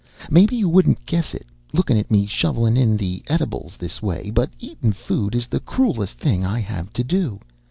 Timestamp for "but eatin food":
4.31-5.35